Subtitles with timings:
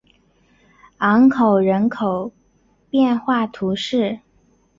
[0.97, 2.33] 昂孔人口
[2.89, 4.21] 变化图示